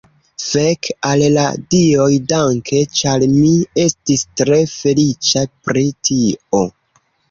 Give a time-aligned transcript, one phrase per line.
[0.43, 1.43] Fek, al la
[1.75, 2.81] dioj danke!
[3.03, 3.55] ĉar mi
[3.87, 6.69] estis tre feliĉa pri tio.